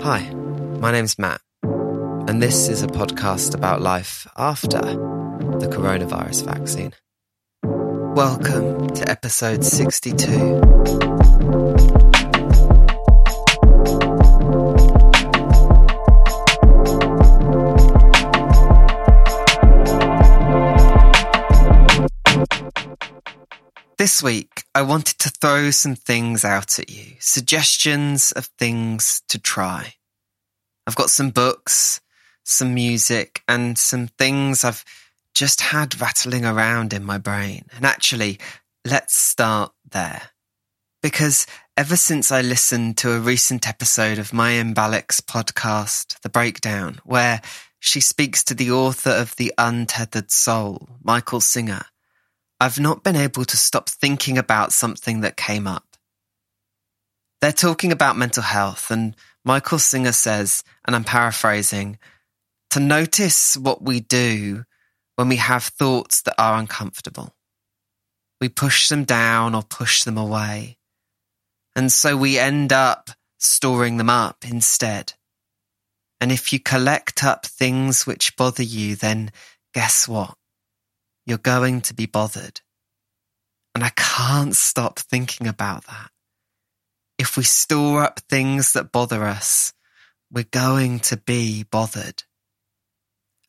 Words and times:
Hi, 0.00 0.30
my 0.80 0.90
name's 0.90 1.18
Matt, 1.18 1.40
and 1.62 2.42
this 2.42 2.68
is 2.68 2.82
a 2.82 2.86
podcast 2.86 3.54
about 3.54 3.80
life 3.80 4.26
after 4.36 4.80
the 4.80 5.68
coronavirus 5.70 6.44
vaccine. 6.44 6.92
Welcome 7.62 8.88
to 8.94 9.08
episode 9.08 9.64
62. 9.64 11.11
This 24.02 24.20
week, 24.20 24.64
I 24.74 24.82
wanted 24.82 25.20
to 25.20 25.30
throw 25.30 25.70
some 25.70 25.94
things 25.94 26.44
out 26.44 26.80
at 26.80 26.90
you, 26.90 27.14
suggestions 27.20 28.32
of 28.32 28.46
things 28.58 29.22
to 29.28 29.38
try. 29.38 29.94
I've 30.88 30.96
got 30.96 31.08
some 31.08 31.30
books, 31.30 32.00
some 32.42 32.74
music, 32.74 33.44
and 33.46 33.78
some 33.78 34.08
things 34.08 34.64
I've 34.64 34.84
just 35.34 35.60
had 35.60 36.00
rattling 36.00 36.44
around 36.44 36.92
in 36.92 37.04
my 37.04 37.16
brain. 37.16 37.66
And 37.76 37.86
actually, 37.86 38.40
let's 38.84 39.14
start 39.14 39.70
there. 39.88 40.30
Because 41.00 41.46
ever 41.76 41.94
since 41.94 42.32
I 42.32 42.40
listened 42.40 42.96
to 42.96 43.12
a 43.12 43.20
recent 43.20 43.68
episode 43.68 44.18
of 44.18 44.32
Mayim 44.32 44.74
Bialik's 44.74 45.20
podcast, 45.20 46.18
The 46.22 46.28
Breakdown, 46.28 46.98
where 47.04 47.40
she 47.78 48.00
speaks 48.00 48.42
to 48.42 48.54
the 48.54 48.72
author 48.72 49.10
of 49.10 49.36
The 49.36 49.54
Untethered 49.56 50.32
Soul, 50.32 50.88
Michael 51.04 51.40
Singer, 51.40 51.82
I've 52.62 52.78
not 52.78 53.02
been 53.02 53.16
able 53.16 53.44
to 53.44 53.56
stop 53.56 53.88
thinking 53.88 54.38
about 54.38 54.72
something 54.72 55.22
that 55.22 55.36
came 55.36 55.66
up. 55.66 55.96
They're 57.40 57.50
talking 57.50 57.90
about 57.90 58.16
mental 58.16 58.44
health, 58.44 58.88
and 58.92 59.16
Michael 59.44 59.80
Singer 59.80 60.12
says, 60.12 60.62
and 60.84 60.94
I'm 60.94 61.02
paraphrasing, 61.02 61.98
to 62.70 62.78
notice 62.78 63.56
what 63.56 63.82
we 63.82 63.98
do 63.98 64.62
when 65.16 65.28
we 65.28 65.38
have 65.38 65.64
thoughts 65.64 66.22
that 66.22 66.36
are 66.38 66.56
uncomfortable. 66.56 67.34
We 68.40 68.48
push 68.48 68.86
them 68.86 69.02
down 69.02 69.56
or 69.56 69.64
push 69.64 70.04
them 70.04 70.16
away. 70.16 70.78
And 71.74 71.90
so 71.90 72.16
we 72.16 72.38
end 72.38 72.72
up 72.72 73.10
storing 73.40 73.96
them 73.96 74.08
up 74.08 74.44
instead. 74.48 75.14
And 76.20 76.30
if 76.30 76.52
you 76.52 76.60
collect 76.60 77.24
up 77.24 77.44
things 77.44 78.06
which 78.06 78.36
bother 78.36 78.62
you, 78.62 78.94
then 78.94 79.32
guess 79.74 80.06
what? 80.06 80.36
You're 81.26 81.38
going 81.38 81.80
to 81.82 81.94
be 81.94 82.06
bothered. 82.06 82.60
And 83.74 83.82
I 83.82 83.90
can't 83.96 84.54
stop 84.54 84.98
thinking 84.98 85.46
about 85.46 85.86
that. 85.86 86.10
If 87.18 87.36
we 87.36 87.44
store 87.44 88.02
up 88.02 88.20
things 88.28 88.72
that 88.72 88.92
bother 88.92 89.24
us, 89.24 89.72
we're 90.30 90.44
going 90.44 91.00
to 91.00 91.16
be 91.16 91.62
bothered. 91.62 92.24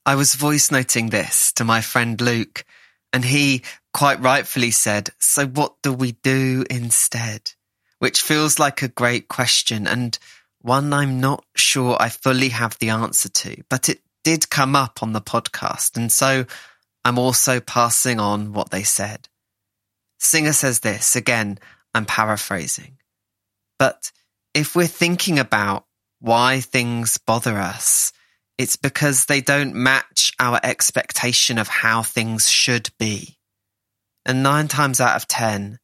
I 0.06 0.16
was 0.16 0.36
voice 0.36 0.70
noting 0.70 1.10
this 1.10 1.54
to 1.54 1.64
my 1.64 1.82
friend 1.82 2.20
Luke, 2.20 2.66
and 3.12 3.24
he 3.24 3.64
quite 3.94 4.20
rightfully 4.22 4.72
said, 4.72 5.10
So 5.20 5.46
what 5.46 5.76
do 5.82 5.94
we 5.94 6.14
do 6.24 6.66
instead? 6.70 7.52
Which 8.00 8.22
feels 8.22 8.60
like 8.60 8.82
a 8.82 8.90
great 8.90 9.30
question 9.30 9.88
and 9.88 10.18
one 10.60 10.94
I'm 10.94 11.20
not 11.20 11.46
sure 11.56 11.98
I 12.00 12.10
fully 12.10 12.50
have 12.50 12.78
the 12.80 12.90
answer 12.90 13.30
to, 13.30 13.64
but 13.70 13.90
it 13.90 14.00
did 14.24 14.50
come 14.50 14.76
up 14.76 15.04
on 15.04 15.14
the 15.14 15.22
podcast. 15.22 15.98
And 15.98 16.12
so 16.12 16.46
I'm 17.06 17.20
also 17.20 17.60
passing 17.60 18.20
on 18.20 18.54
what 18.54 18.70
they 18.72 18.84
said. 18.84 19.28
Singer 20.20 20.54
says 20.54 20.80
this, 20.80 21.16
again, 21.16 21.60
I'm 21.94 22.06
paraphrasing. 22.06 22.98
But 23.78 24.12
if 24.54 24.76
we're 24.76 24.88
thinking 24.88 25.40
about 25.40 25.86
why 26.20 26.62
things 26.62 27.18
bother 27.18 27.58
us, 27.58 28.14
it's 28.58 28.76
because 28.78 29.26
they 29.26 29.42
don't 29.42 29.74
match 29.74 30.32
our 30.40 30.60
expectation 30.64 31.58
of 31.58 31.68
how 31.68 32.04
things 32.04 32.50
should 32.50 32.90
be. 32.98 33.38
And 34.26 34.42
nine 34.42 34.70
times 34.70 35.02
out 35.02 35.18
of 35.18 35.28
ten, 35.28 35.80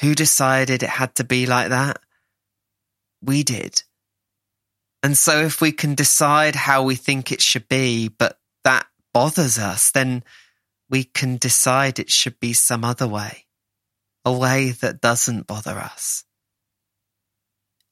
who 0.00 0.14
decided 0.14 0.82
it 0.82 0.90
had 0.90 1.14
to 1.14 1.24
be 1.24 1.46
like 1.46 1.70
that? 1.70 1.98
We 3.22 3.42
did. 3.42 3.82
And 5.02 5.16
so 5.16 5.40
if 5.40 5.60
we 5.60 5.72
can 5.72 5.94
decide 5.94 6.54
how 6.54 6.82
we 6.82 6.96
think 6.96 7.32
it 7.32 7.40
should 7.40 7.68
be, 7.68 8.08
but 8.08 8.38
that 8.64 8.86
bothers 9.14 9.58
us, 9.58 9.90
then 9.92 10.22
we 10.92 11.04
can 11.04 11.38
decide 11.38 11.98
it 11.98 12.10
should 12.10 12.38
be 12.38 12.52
some 12.52 12.84
other 12.84 13.08
way, 13.08 13.46
a 14.26 14.32
way 14.32 14.70
that 14.70 15.00
doesn't 15.00 15.46
bother 15.46 15.78
us. 15.78 16.22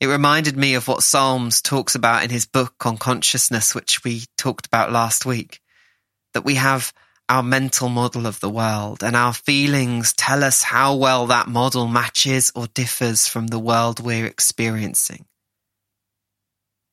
It 0.01 0.07
reminded 0.07 0.57
me 0.57 0.75
of 0.75 0.87
what 0.87 1.03
Solms 1.03 1.63
talks 1.63 1.95
about 1.95 2.25
in 2.25 2.31
his 2.31 2.45
book 2.45 2.87
on 2.87 2.99
consciousness, 2.99 3.75
which 3.75 4.05
we 4.05 4.25
talked 4.37 4.67
about 4.67 4.93
last 4.93 5.25
week, 5.25 5.61
that 6.35 6.45
we 6.45 6.55
have 6.57 6.93
our 7.29 7.43
mental 7.43 7.89
model 7.89 8.27
of 8.27 8.41
the 8.41 8.51
world 8.51 9.03
and 9.03 9.17
our 9.17 9.33
feelings 9.33 10.13
tell 10.13 10.45
us 10.45 10.63
how 10.63 10.97
well 10.97 11.27
that 11.27 11.49
model 11.49 11.87
matches 11.87 12.53
or 12.55 12.67
differs 12.69 13.27
from 13.27 13.47
the 13.47 13.59
world 13.59 14.01
we're 14.01 14.27
experiencing. 14.27 15.25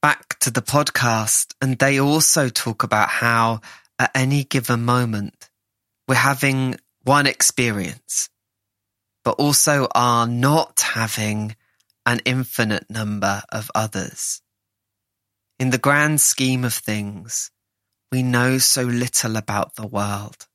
Back 0.01 0.39
to 0.39 0.51
the 0.51 0.61
podcast, 0.61 1.53
and 1.59 1.77
they 1.77 1.99
also 1.99 2.49
talk 2.49 2.83
about 2.83 3.09
how 3.09 3.61
at 3.99 4.11
any 4.15 4.43
given 4.43 4.85
moment, 4.85 5.49
we're 6.07 6.15
having 6.15 6.77
one 7.03 7.27
experience, 7.27 8.29
but 9.23 9.35
also 9.39 9.87
are 9.93 10.27
not 10.27 10.79
having 10.79 11.55
an 12.05 12.21
infinite 12.25 12.89
number 12.89 13.43
of 13.51 13.69
others. 13.75 14.41
In 15.59 15.71
the 15.71 15.77
grand 15.77 16.21
scheme 16.21 16.63
of 16.63 16.73
things, 16.73 17.51
we 18.11 18.23
know 18.23 18.57
so 18.57 18.83
little 18.83 19.35
about 19.35 19.75
the 19.75 19.87
world. 19.87 20.47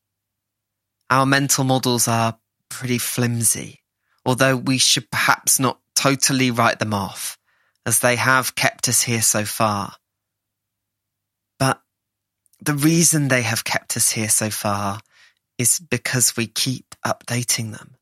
Our 1.11 1.27
mental 1.27 1.65
models 1.65 2.09
are 2.09 2.39
pretty 2.71 2.99
flimsy, 2.99 3.81
although 4.25 4.57
we 4.57 4.79
should 4.79 5.11
perhaps 5.11 5.59
not 5.59 5.79
totally 5.95 6.51
write 6.51 6.79
them 6.79 6.95
off, 6.95 7.37
as 7.85 8.01
they 8.01 8.17
have 8.17 8.55
kept 8.55 8.89
us 8.89 9.03
here 9.03 9.21
so 9.21 9.45
far. 9.45 9.97
But 11.59 11.83
the 12.61 12.75
reason 12.75 13.29
they 13.29 13.43
have 13.43 13.65
kept 13.65 13.97
us 13.97 14.13
here 14.13 14.31
so 14.31 14.49
far 14.49 15.01
is 15.63 15.79
because 15.79 16.37
we 16.37 16.47
keep 16.47 16.95
updating 17.07 17.71
them. 17.73 17.95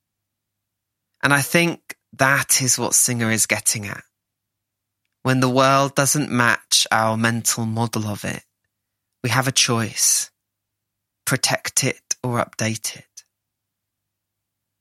And 1.23 1.33
I 1.33 1.43
think 1.43 1.97
that 2.15 2.63
is 2.63 2.79
what 2.79 2.95
Singer 2.95 3.31
is 3.31 3.47
getting 3.47 3.87
at. 3.87 4.03
When 5.23 5.41
the 5.41 5.51
world 5.51 5.95
doesn't 5.95 6.31
match 6.31 6.87
our 6.91 7.17
mental 7.17 7.67
model 7.67 8.07
of 8.07 8.25
it, 8.25 8.43
we 9.23 9.29
have 9.29 9.47
a 9.47 9.53
choice. 9.53 10.31
Protect 11.27 11.85
it 11.85 12.17
or 12.25 12.43
update 12.43 12.97
it. 12.97 13.25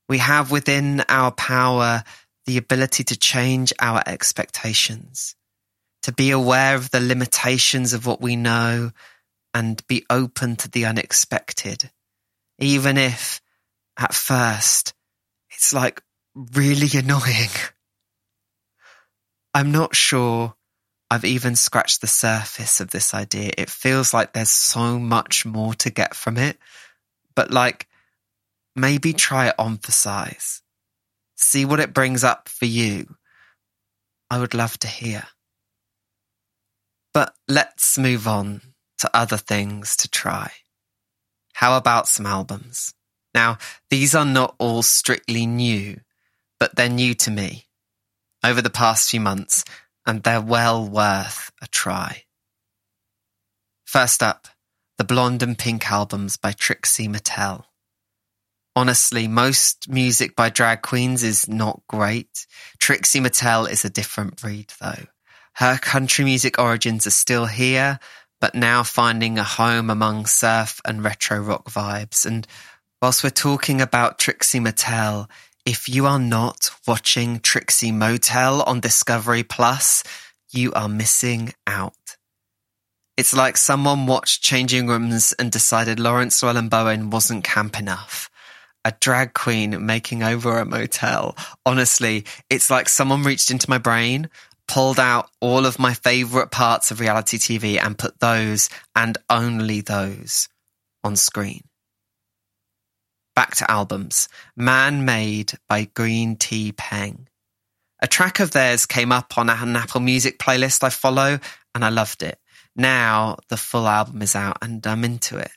We 0.07 0.19
have 0.19 0.49
within 0.49 1.01
our 1.09 1.31
power 1.31 2.03
the 2.45 2.57
ability 2.57 3.03
to 3.03 3.19
change 3.19 3.73
our 3.79 4.01
expectations, 4.07 5.35
to 6.03 6.13
be 6.13 6.31
aware 6.31 6.75
of 6.75 6.89
the 6.89 7.01
limitations 7.01 7.93
of 7.93 8.05
what 8.05 8.21
we 8.21 8.35
know 8.37 8.91
and 9.53 9.85
be 9.87 10.05
open 10.09 10.55
to 10.55 10.69
the 10.69 10.85
unexpected 10.85 11.91
even 12.59 12.97
if 12.97 13.41
at 13.97 14.13
first 14.13 14.93
it's 15.49 15.73
like 15.73 16.01
really 16.35 16.89
annoying. 16.93 17.49
I'm 19.53 19.71
not 19.71 19.95
sure 19.95 20.55
I've 21.09 21.25
even 21.25 21.55
scratched 21.55 22.01
the 22.01 22.07
surface 22.07 22.79
of 22.81 22.91
this 22.91 23.13
idea. 23.13 23.51
It 23.57 23.69
feels 23.69 24.13
like 24.13 24.33
there's 24.33 24.51
so 24.51 24.99
much 24.99 25.45
more 25.45 25.73
to 25.75 25.89
get 25.89 26.15
from 26.15 26.37
it, 26.37 26.57
but 27.35 27.51
like 27.51 27.87
maybe 28.75 29.13
try 29.13 29.47
it 29.47 29.55
on 29.57 29.77
for 29.77 29.91
size. 29.91 30.61
See 31.35 31.65
what 31.65 31.79
it 31.79 31.93
brings 31.93 32.23
up 32.23 32.47
for 32.47 32.65
you. 32.65 33.15
I 34.29 34.39
would 34.39 34.53
love 34.53 34.77
to 34.79 34.87
hear. 34.87 35.23
But 37.13 37.33
let's 37.47 37.97
move 37.97 38.27
on 38.27 38.61
to 38.99 39.09
other 39.13 39.37
things 39.37 39.95
to 39.97 40.09
try. 40.09 40.51
How 41.59 41.75
about 41.75 42.07
some 42.07 42.25
albums? 42.25 42.93
Now, 43.33 43.57
these 43.89 44.15
are 44.15 44.23
not 44.23 44.55
all 44.59 44.81
strictly 44.81 45.45
new, 45.45 45.99
but 46.57 46.77
they're 46.77 46.87
new 46.87 47.13
to 47.15 47.29
me 47.29 47.65
over 48.45 48.61
the 48.61 48.69
past 48.69 49.09
few 49.11 49.19
months, 49.19 49.65
and 50.05 50.23
they're 50.23 50.39
well 50.39 50.87
worth 50.87 51.51
a 51.61 51.67
try. 51.67 52.23
First 53.83 54.23
up, 54.23 54.47
the 54.97 55.03
Blonde 55.03 55.43
and 55.43 55.57
Pink 55.57 55.91
albums 55.91 56.37
by 56.37 56.53
Trixie 56.53 57.09
Mattel. 57.09 57.65
Honestly, 58.73 59.27
most 59.27 59.89
music 59.89 60.37
by 60.37 60.49
drag 60.49 60.81
queens 60.81 61.23
is 61.23 61.49
not 61.49 61.81
great. 61.89 62.47
Trixie 62.79 63.19
Mattel 63.19 63.69
is 63.69 63.83
a 63.83 63.89
different 63.89 64.41
breed 64.41 64.71
though. 64.79 65.07
Her 65.55 65.77
country 65.77 66.23
music 66.23 66.57
origins 66.57 67.05
are 67.05 67.11
still 67.11 67.47
here, 67.47 67.99
but 68.39 68.55
now 68.55 68.83
finding 68.83 69.37
a 69.37 69.43
home 69.43 69.89
among 69.89 70.25
surf 70.25 70.79
and 70.85 71.03
retro 71.03 71.39
rock 71.39 71.69
vibes. 71.69 72.25
And 72.25 72.47
whilst 73.01 73.23
we're 73.23 73.29
talking 73.29 73.81
about 73.81 74.19
Trixie 74.19 74.59
Mattel, 74.59 75.29
if 75.65 75.89
you 75.89 76.05
are 76.05 76.19
not 76.19 76.71
watching 76.87 77.39
Trixie 77.39 77.91
Motel 77.91 78.61
on 78.63 78.79
Discovery 78.79 79.43
Plus, 79.43 80.03
you 80.51 80.71
are 80.73 80.89
missing 80.89 81.53
out. 81.67 81.93
It's 83.17 83.35
like 83.35 83.57
someone 83.57 84.05
watched 84.05 84.41
Changing 84.41 84.87
Rooms 84.87 85.33
and 85.37 85.51
decided 85.51 85.99
Laurence 85.99 86.41
Llewelyn 86.41 86.69
Bowen 86.69 87.09
wasn't 87.09 87.43
camp 87.43 87.77
enough. 87.77 88.29
A 88.85 88.93
drag 88.97 89.33
queen 89.33 89.85
making 89.85 90.23
over 90.23 90.57
a 90.57 90.65
motel. 90.65 91.35
Honestly, 91.65 92.23
it's 92.49 92.69
like 92.69 92.87
someone 92.87 93.23
reached 93.23 93.51
into 93.51 93.69
my 93.69 93.77
brain, 93.77 94.29
pulled 94.69 94.99
out 94.99 95.29
all 95.41 95.65
of 95.65 95.79
my 95.79 95.95
favourite 95.95 96.51
parts 96.51 96.91
of 96.91 96.99
reality 96.99 97.37
TV 97.37 97.83
and 97.83 97.97
put 97.97 98.19
those 98.19 98.69
and 98.95 99.17
only 99.29 99.81
those 99.81 100.47
on 101.03 101.15
screen. 101.15 101.61
Back 103.35 103.55
to 103.55 103.69
albums. 103.69 104.29
Man 104.55 105.05
Made 105.05 105.53
by 105.67 105.85
Green 105.95 106.35
Tea 106.35 106.71
Peng. 106.71 107.27
A 107.99 108.07
track 108.07 108.39
of 108.39 108.51
theirs 108.51 108.85
came 108.85 109.11
up 109.11 109.37
on 109.39 109.49
an 109.49 109.75
Apple 109.75 110.01
Music 110.01 110.37
playlist 110.37 110.83
I 110.83 110.89
follow 110.89 111.39
and 111.73 111.83
I 111.83 111.89
loved 111.89 112.21
it. 112.21 112.37
Now 112.75 113.37
the 113.49 113.57
full 113.57 113.87
album 113.87 114.21
is 114.21 114.35
out 114.35 114.59
and 114.61 114.85
I'm 114.85 115.03
into 115.03 115.37
it. 115.37 115.51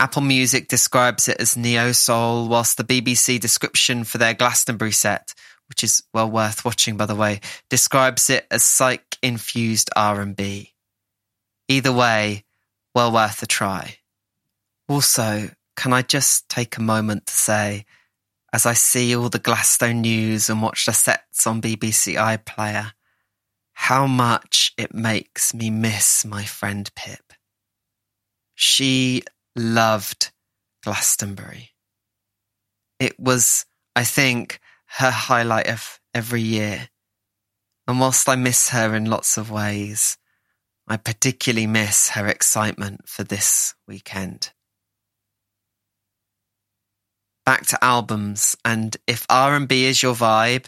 Apple 0.00 0.22
Music 0.22 0.66
describes 0.66 1.28
it 1.28 1.40
as 1.40 1.56
neo 1.56 1.92
soul, 1.92 2.48
whilst 2.48 2.76
the 2.76 2.82
BBC 2.82 3.38
description 3.38 4.02
for 4.02 4.18
their 4.18 4.34
Glastonbury 4.34 4.90
set, 4.90 5.32
which 5.72 5.82
is 5.82 6.02
well 6.12 6.30
worth 6.30 6.66
watching 6.66 6.98
by 6.98 7.06
the 7.06 7.14
way, 7.14 7.40
describes 7.70 8.28
it 8.28 8.46
as 8.50 8.62
psych 8.62 9.16
infused 9.22 9.88
R&B. 9.96 10.74
Either 11.66 11.92
way, 11.92 12.44
well 12.94 13.10
worth 13.10 13.42
a 13.42 13.46
try. 13.46 13.96
Also, 14.86 15.48
can 15.78 15.94
I 15.94 16.02
just 16.02 16.46
take 16.50 16.76
a 16.76 16.82
moment 16.82 17.24
to 17.24 17.32
say, 17.32 17.86
as 18.52 18.66
I 18.66 18.74
see 18.74 19.16
all 19.16 19.30
the 19.30 19.38
Glasto 19.38 19.98
news 19.98 20.50
and 20.50 20.60
watch 20.60 20.84
the 20.84 20.92
sets 20.92 21.46
on 21.46 21.62
BBC 21.62 22.16
iPlayer, 22.16 22.92
how 23.72 24.06
much 24.06 24.74
it 24.76 24.92
makes 24.92 25.54
me 25.54 25.70
miss 25.70 26.22
my 26.26 26.44
friend 26.44 26.90
Pip. 26.94 27.32
She 28.54 29.22
loved 29.56 30.32
Glastonbury. 30.84 31.70
It 33.00 33.18
was, 33.18 33.64
I 33.96 34.04
think, 34.04 34.60
her 34.96 35.10
highlight 35.10 35.68
of 35.68 36.00
every 36.14 36.42
year. 36.42 36.88
And 37.86 37.98
whilst 37.98 38.28
I 38.28 38.36
miss 38.36 38.70
her 38.70 38.94
in 38.94 39.06
lots 39.06 39.38
of 39.38 39.50
ways, 39.50 40.18
I 40.86 40.96
particularly 40.96 41.66
miss 41.66 42.10
her 42.10 42.26
excitement 42.26 43.08
for 43.08 43.24
this 43.24 43.74
weekend. 43.88 44.50
Back 47.46 47.66
to 47.68 47.84
albums, 47.84 48.54
and 48.64 48.96
if 49.06 49.26
R&B 49.28 49.84
is 49.84 50.02
your 50.02 50.14
vibe, 50.14 50.66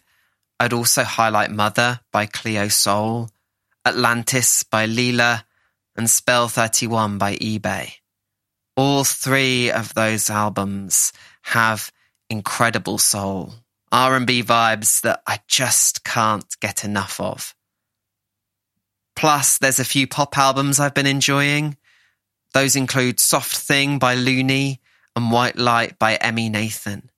I'd 0.59 0.73
also 0.73 1.05
highlight 1.05 1.51
Mother 1.51 2.01
by 2.11 2.27
Cleo 2.27 2.69
Sol, 2.69 3.31
Atlantis 3.85 4.63
by 4.63 4.87
Leela, 4.87 5.45
and 5.97 6.09
Spell 6.09 6.49
31 6.49 7.19
by 7.19 7.37
Ibeyi. 7.37 7.93
All 8.77 9.05
three 9.05 9.71
of 9.71 9.95
those 9.95 10.31
albums 10.31 11.13
have 11.43 11.93
incredible 12.29 12.99
soul, 12.99 13.55
R&B 13.95 14.43
vibes 14.43 15.01
that 15.01 15.23
I 15.27 15.41
just 15.49 16.05
can't 16.05 16.55
get 16.61 16.85
enough 16.85 17.19
of. 17.19 17.55
Plus, 19.17 19.57
there's 19.57 19.81
a 19.81 19.85
few 19.85 20.07
pop 20.07 20.37
albums 20.37 20.79
I've 20.79 20.93
been 20.93 21.07
enjoying. 21.07 21.79
Those 22.53 22.77
include 22.77 23.21
Soft 23.21 23.57
Thing 23.57 23.99
by 23.99 24.15
Looney 24.15 24.81
and 25.17 25.31
White 25.31 25.57
Light 25.57 25.99
by 25.99 26.17
Emmy 26.17 26.51
Nathan 26.51 27.11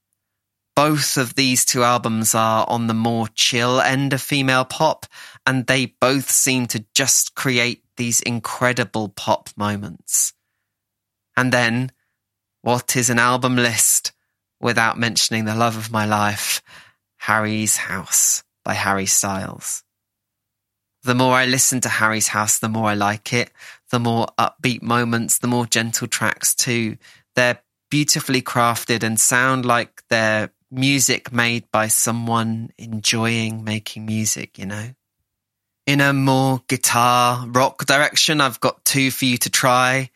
both 0.77 1.17
of 1.17 1.33
these 1.33 1.65
two 1.65 1.81
albums 1.81 2.35
are 2.35 2.63
on 2.69 2.85
the 2.85 2.93
more 2.93 3.27
chill 3.33 3.81
end 3.81 4.13
of 4.13 4.21
female 4.21 4.63
pop, 4.63 5.07
and 5.43 5.65
they 5.65 5.87
both 5.87 6.29
seem 6.29 6.67
to 6.67 6.85
just 6.93 7.33
create 7.33 7.83
these 7.95 8.19
incredible 8.19 9.09
pop 9.09 9.49
moments. 9.57 10.33
And 11.35 11.51
then, 11.51 11.91
what 12.61 12.95
is 12.95 13.09
an 13.09 13.17
album 13.17 13.55
list 13.55 13.96
without 14.59 14.97
mentioning 14.97 15.45
the 15.45 15.55
love 15.55 15.77
of 15.77 15.91
my 15.91 16.05
life, 16.05 16.61
Harry's 17.17 17.77
House 17.77 18.43
by 18.63 18.73
Harry 18.73 19.05
Styles? 19.05 19.83
The 21.03 21.15
more 21.15 21.35
I 21.35 21.45
listen 21.45 21.79
to 21.81 21.89
Harry's 21.89 22.27
House, 22.27 22.59
the 22.59 22.67
more 22.67 22.89
I 22.89 22.93
like 22.93 23.31
it. 23.31 23.51
The 23.91 23.99
more 23.99 24.27
upbeat 24.37 24.81
moments, 24.81 25.39
the 25.39 25.47
more 25.47 25.65
gentle 25.65 26.07
tracks 26.07 26.53
too. 26.53 26.97
They're 27.35 27.61
beautifully 27.89 28.41
crafted 28.41 29.03
and 29.03 29.19
sound 29.19 29.65
like 29.65 30.03
they're 30.09 30.51
music 30.69 31.31
made 31.31 31.71
by 31.71 31.87
someone 31.87 32.71
enjoying 32.77 33.63
making 33.63 34.05
music, 34.05 34.57
you 34.59 34.65
know? 34.65 34.89
In 35.85 36.01
a 36.01 36.11
more 36.11 36.61
guitar 36.67 37.47
rock 37.47 37.85
direction, 37.85 38.41
I've 38.41 38.59
got 38.59 38.83
two 38.83 39.09
for 39.09 39.23
you 39.23 39.37
to 39.37 39.49
try. 39.49 40.09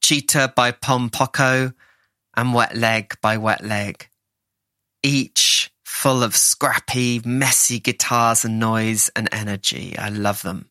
Cheetah 0.00 0.52
by 0.54 0.70
Pom 0.70 1.10
Poko 1.10 1.74
and 2.36 2.54
Wet 2.54 2.76
Leg 2.76 3.14
by 3.20 3.36
Wet 3.36 3.64
Leg. 3.64 4.08
Each 5.02 5.70
full 5.84 6.22
of 6.22 6.36
scrappy, 6.36 7.20
messy 7.24 7.80
guitars 7.80 8.44
and 8.44 8.58
noise 8.58 9.10
and 9.16 9.28
energy. 9.32 9.96
I 9.98 10.10
love 10.10 10.42
them. 10.42 10.68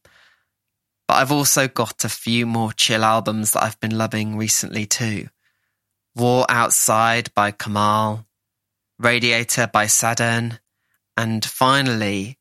But 1.07 1.15
I've 1.15 1.31
also 1.31 1.67
got 1.67 2.05
a 2.05 2.09
few 2.09 2.45
more 2.45 2.71
chill 2.71 3.03
albums 3.03 3.51
that 3.51 3.63
I've 3.63 3.79
been 3.79 3.97
loving 3.97 4.37
recently 4.37 4.85
too. 4.85 5.27
War 6.15 6.45
Outside 6.47 7.33
by 7.33 7.51
Kamal, 7.51 8.25
Radiator 8.97 9.67
by 9.67 9.87
Saturn, 9.87 10.59
and 11.17 11.43
finally, 11.43 12.37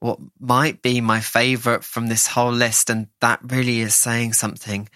what 0.00 0.20
might 0.38 0.82
be 0.82 1.00
my 1.00 1.20
favourite 1.20 1.82
from 1.82 2.06
this 2.06 2.28
whole 2.28 2.52
list, 2.52 2.90
and 2.90 3.08
that 3.20 3.40
really 3.42 3.80
is 3.80 3.94
saying 3.94 4.34
something 4.34 4.88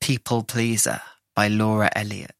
People 0.00 0.44
Pleaser 0.44 1.00
by 1.34 1.48
Laura 1.48 1.90
Elliott. 1.96 2.35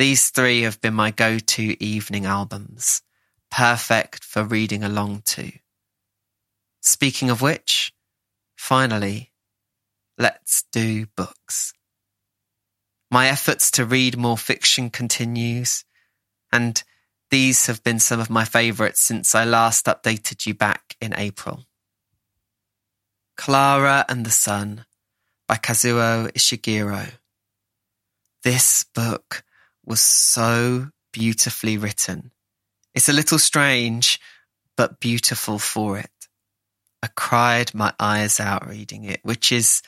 These 0.00 0.30
three 0.30 0.62
have 0.62 0.80
been 0.80 0.94
my 0.94 1.10
go 1.10 1.38
to 1.38 1.84
evening 1.84 2.24
albums, 2.24 3.02
perfect 3.50 4.24
for 4.24 4.42
reading 4.42 4.82
along 4.82 5.24
to. 5.26 5.52
Speaking 6.80 7.28
of 7.28 7.42
which, 7.42 7.92
finally, 8.56 9.30
let's 10.16 10.64
do 10.72 11.04
books. 11.04 11.74
My 13.10 13.28
efforts 13.28 13.70
to 13.72 13.84
read 13.84 14.16
more 14.16 14.38
fiction 14.38 14.88
continues, 14.88 15.84
and 16.50 16.82
these 17.30 17.66
have 17.66 17.84
been 17.84 18.00
some 18.00 18.20
of 18.20 18.30
my 18.30 18.46
favourites 18.46 19.02
since 19.02 19.34
I 19.34 19.44
last 19.44 19.84
updated 19.84 20.46
you 20.46 20.54
back 20.54 20.96
in 21.02 21.12
April. 21.14 21.66
Clara 23.36 24.06
and 24.08 24.24
the 24.24 24.30
Sun 24.30 24.86
by 25.46 25.56
Kazuo 25.56 26.32
Ishiguro. 26.32 27.18
This 28.42 28.86
book 28.94 29.44
was 29.84 30.00
so 30.00 30.88
beautifully 31.12 31.76
written. 31.76 32.32
It's 32.94 33.08
a 33.08 33.12
little 33.12 33.38
strange, 33.38 34.20
but 34.76 35.00
beautiful 35.00 35.58
for 35.58 35.98
it. 35.98 36.10
I 37.02 37.08
cried 37.16 37.74
my 37.74 37.92
eyes 37.98 38.40
out 38.40 38.68
reading 38.68 39.04
it, 39.04 39.20
which 39.22 39.52
is 39.52 39.82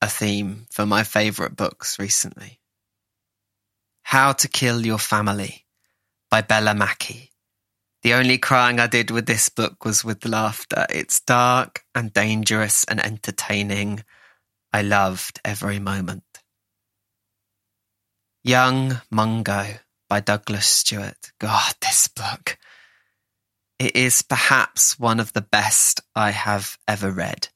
a 0.00 0.08
theme 0.08 0.66
for 0.70 0.86
my 0.86 1.02
favourite 1.02 1.56
books 1.56 1.98
recently. 1.98 2.60
How 4.02 4.32
to 4.32 4.48
Kill 4.48 4.84
Your 4.84 4.98
Family 4.98 5.64
by 6.30 6.42
Bella 6.42 6.74
Mackie. 6.74 7.32
The 8.02 8.14
only 8.14 8.36
crying 8.36 8.80
I 8.80 8.86
did 8.86 9.10
with 9.10 9.24
this 9.24 9.48
book 9.48 9.84
was 9.84 10.04
with 10.04 10.26
laughter. 10.26 10.86
It's 10.90 11.20
dark 11.20 11.84
and 11.94 12.12
dangerous 12.12 12.84
and 12.84 13.00
entertaining. 13.00 14.04
I 14.72 14.82
loved 14.82 15.40
every 15.42 15.78
moment. 15.78 16.24
Young 18.46 19.00
Mungo 19.10 19.64
by 20.10 20.20
Douglas 20.20 20.66
Stuart. 20.66 21.32
God, 21.40 21.72
this 21.80 22.08
book. 22.08 22.58
It 23.78 23.96
is 23.96 24.20
perhaps 24.20 24.98
one 24.98 25.18
of 25.18 25.32
the 25.32 25.40
best 25.40 26.02
I 26.14 26.32
have 26.32 26.76
ever 26.86 27.10
read. 27.10 27.48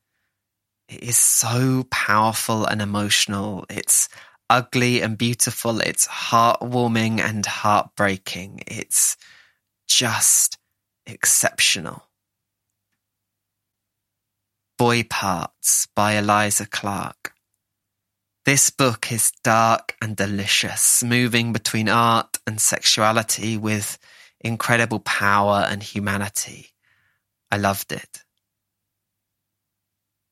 It 0.88 1.02
is 1.02 1.18
so 1.18 1.85
powerful 1.90 2.64
and 2.64 2.80
emotional. 2.80 3.66
It's 3.68 4.09
ugly 4.49 5.02
and 5.02 5.18
beautiful. 5.18 5.83
It's 5.83 6.09
heartwarming 6.09 7.21
and 7.21 7.45
heartbreaking. 7.45 8.62
It's 8.66 9.18
just 9.87 10.57
exceptional. 11.07 12.04
Boy 14.78 15.02
Parts 15.02 15.87
by 15.95 16.12
Eliza 16.12 16.64
Clark. 16.64 17.35
This 18.49 18.71
book 18.71 19.12
is 19.12 19.31
dark 19.45 19.95
and 20.00 20.17
delicious, 20.17 21.05
moving 21.05 21.52
between 21.52 21.87
art 21.90 22.38
and 22.47 22.59
sexuality 22.59 23.59
with 23.59 23.99
incredible 24.40 25.00
power 25.00 25.67
and 25.69 25.83
humanity. 25.83 26.71
I 27.50 27.59
loved 27.59 27.93
it. 27.93 28.25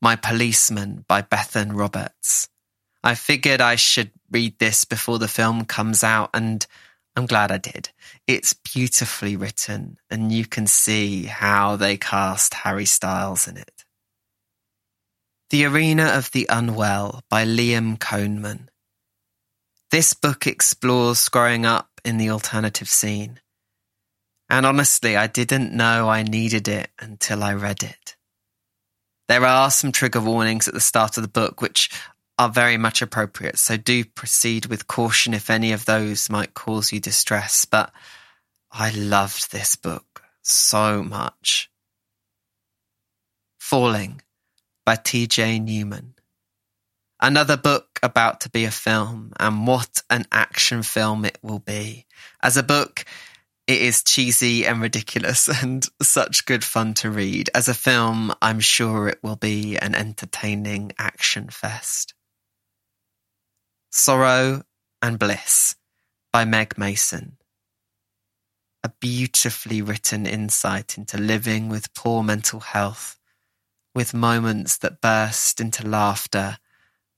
My 0.01 0.17
Policeman 0.17 1.05
by 1.07 1.21
Bethan 1.21 1.77
Roberts. 1.77 2.49
I 3.05 3.17
figured 3.17 3.61
I 3.61 3.77
should 3.77 4.13
read 4.31 4.59
this 4.61 4.87
before 4.87 5.19
the 5.19 5.29
film 5.29 5.67
comes 5.67 6.03
out, 6.03 6.31
and 6.33 6.67
I'm 7.17 7.27
glad 7.27 7.53
I 7.53 7.59
did. 7.59 7.91
It's 8.27 8.55
beautifully 8.55 9.37
written, 9.37 9.99
and 10.09 10.33
you 10.33 10.47
can 10.47 10.67
see 10.67 11.25
how 11.25 11.77
they 11.77 11.99
cast 11.99 12.55
Harry 12.55 12.87
Styles 12.87 13.47
in 13.47 13.59
it. 13.59 13.76
The 15.51 15.65
Arena 15.65 16.07
of 16.07 16.33
the 16.33 16.49
Unwell 16.49 17.23
by 17.31 17.45
Liam 17.45 17.99
Konemann. 17.99 18.67
This 19.93 20.13
book 20.13 20.45
explores 20.45 21.29
growing 21.29 21.65
up 21.65 21.89
in 22.05 22.17
the 22.17 22.31
alternative 22.31 22.89
scene. 22.89 23.39
And 24.51 24.67
honestly, 24.67 25.17
I 25.17 25.29
didn't 25.29 25.73
know 25.73 26.09
I 26.09 26.25
needed 26.25 26.67
it 26.67 26.91
until 26.99 27.45
I 27.45 27.55
read 27.55 27.85
it. 27.85 28.17
There 29.29 29.45
are 29.45 29.71
some 29.71 29.93
trigger 29.93 30.21
warnings 30.21 30.67
at 30.67 30.75
the 30.75 30.81
start 30.81 31.17
of 31.17 31.23
the 31.23 31.29
book, 31.29 31.63
which 31.63 31.91
are 32.41 32.51
very 32.51 32.77
much 32.77 33.01
appropriate. 33.01 33.57
So 33.61 33.77
do 33.77 34.05
proceed 34.05 34.67
with 34.67 34.89
caution 34.89 35.33
if 35.33 35.49
any 35.49 35.71
of 35.71 35.85
those 35.85 36.29
might 36.29 36.55
cause 36.55 36.93
you 36.93 36.99
distress. 36.99 37.65
But 37.65 37.93
I 38.73 38.91
loved 38.91 39.53
this 39.53 39.77
book 39.77 40.25
so 40.43 41.05
much. 41.05 41.71
Falling 43.61 44.23
by 44.87 44.95
TJ 44.95 45.63
Newman. 45.63 46.15
Another 47.21 47.57
book 47.57 47.99
about 48.03 48.41
to 48.43 48.51
be 48.51 48.65
a 48.65 48.71
film, 48.71 49.33
and 49.39 49.67
what 49.67 50.03
an 50.09 50.27
action 50.31 50.83
film 50.83 51.25
it 51.25 51.39
will 51.43 51.59
be. 51.59 52.07
As 52.43 52.57
a 52.57 52.63
book, 52.63 53.05
it 53.67 53.83
is 53.83 54.05
cheesy 54.05 54.65
and 54.65 54.81
ridiculous 54.81 55.49
and 55.63 55.85
such 56.01 56.47
good 56.47 56.63
fun 56.63 56.95
to 56.95 57.11
read. 57.11 57.51
As 57.55 57.69
a 57.69 57.75
film, 57.75 58.33
I'm 58.41 58.61
sure 58.61 59.09
it 59.09 59.19
will 59.23 59.37
be 59.37 59.77
an 59.77 59.95
entertaining 59.95 60.93
action 60.99 61.49
fest. 61.49 62.15
Sorrow 63.91 64.63
and 65.03 65.19
Bliss 65.19 65.75
by 66.33 66.45
Meg 66.45 66.79
Mason. 66.79 67.39
A 68.85 68.91
beautifully 69.01 69.83
written 69.83 70.27
insight 70.27 70.97
into 70.97 71.19
living 71.19 71.69
with 71.69 71.93
poor 71.95 72.23
mental 72.23 72.61
health, 72.61 73.16
with 73.97 74.13
moments 74.13 74.77
that 74.77 75.01
burst 75.01 75.59
into 75.59 75.89
laughter 75.89 76.59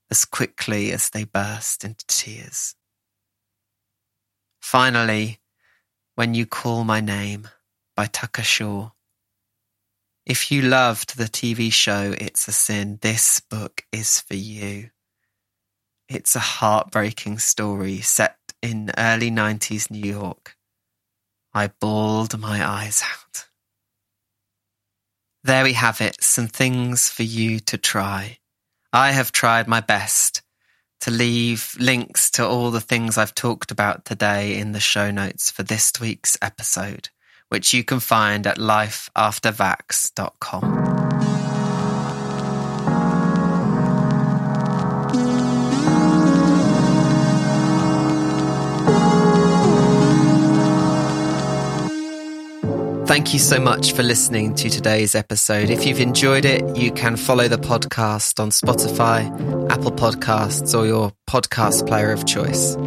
as 0.09 0.23
quickly 0.23 0.93
as 0.93 1.09
they 1.09 1.25
burst 1.25 1.83
into 1.83 2.05
tears. 2.07 2.73
Finally, 4.61 5.39
When 6.15 6.33
You 6.33 6.45
Call 6.45 6.85
My 6.85 7.01
Name 7.01 7.49
by 7.97 8.05
Tucker 8.05 8.43
Shaw. 8.43 8.91
If 10.25 10.53
you 10.53 10.61
loved 10.61 11.17
the 11.17 11.25
TV 11.25 11.69
show 11.69 12.15
It's 12.17 12.47
a 12.47 12.53
Sin, 12.53 12.97
this 13.01 13.41
book 13.41 13.83
is 13.91 14.21
for 14.21 14.35
you. 14.35 14.91
It's 16.07 16.33
a 16.37 16.39
heartbreaking 16.39 17.39
story 17.39 17.99
set 17.99 18.37
in 18.61 18.91
early 18.97 19.29
90s 19.29 19.91
New 19.91 20.09
York. 20.09 20.55
I 21.53 21.67
bawled 21.67 22.39
my 22.39 22.65
eyes 22.65 23.03
out. 23.03 23.48
There 25.49 25.63
we 25.63 25.73
have 25.73 25.99
it, 25.99 26.23
some 26.23 26.47
things 26.47 27.09
for 27.09 27.23
you 27.23 27.59
to 27.61 27.79
try. 27.79 28.37
I 28.93 29.13
have 29.13 29.31
tried 29.31 29.67
my 29.67 29.79
best 29.79 30.43
to 30.99 31.09
leave 31.09 31.75
links 31.79 32.29
to 32.31 32.45
all 32.45 32.69
the 32.69 32.79
things 32.79 33.17
I've 33.17 33.33
talked 33.33 33.71
about 33.71 34.05
today 34.05 34.59
in 34.59 34.73
the 34.73 34.79
show 34.79 35.09
notes 35.09 35.49
for 35.49 35.63
this 35.63 35.91
week's 35.99 36.37
episode, 36.39 37.09
which 37.47 37.73
you 37.73 37.83
can 37.83 37.99
find 37.99 38.45
at 38.45 38.59
lifeaftervax.com. 38.59 41.38
Thank 53.09 53.33
you 53.33 53.39
so 53.39 53.59
much 53.59 53.93
for 53.93 54.03
listening 54.03 54.53
to 54.53 54.69
today's 54.69 55.15
episode. 55.15 55.71
If 55.71 55.83
you've 55.83 55.99
enjoyed 55.99 56.45
it, 56.45 56.77
you 56.77 56.91
can 56.91 57.15
follow 57.15 57.47
the 57.47 57.57
podcast 57.57 58.39
on 58.39 58.51
Spotify, 58.51 59.25
Apple 59.71 59.91
Podcasts, 59.91 60.77
or 60.77 60.85
your 60.85 61.11
podcast 61.27 61.87
player 61.87 62.11
of 62.11 62.27
choice. 62.27 62.77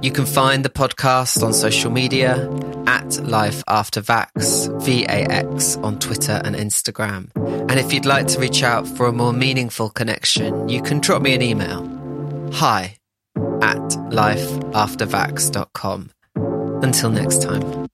You 0.00 0.12
can 0.12 0.24
find 0.24 0.64
the 0.64 0.68
podcast 0.68 1.42
on 1.42 1.52
social 1.52 1.90
media 1.90 2.48
at 2.86 3.24
Life 3.24 3.64
After 3.66 4.00
Vax, 4.00 4.70
V-A-X, 4.84 5.78
on 5.78 5.98
Twitter 5.98 6.40
and 6.44 6.54
Instagram. 6.54 7.32
And 7.68 7.80
if 7.80 7.92
you'd 7.92 8.06
like 8.06 8.28
to 8.28 8.38
reach 8.38 8.62
out 8.62 8.86
for 8.86 9.06
a 9.06 9.12
more 9.12 9.32
meaningful 9.32 9.90
connection, 9.90 10.68
you 10.68 10.80
can 10.80 11.00
drop 11.00 11.22
me 11.22 11.34
an 11.34 11.42
email. 11.42 11.82
Hi 12.52 12.98
at 13.34 13.82
lifeaftervax.com. 14.12 16.10
Until 16.84 17.10
next 17.10 17.42
time. 17.42 17.88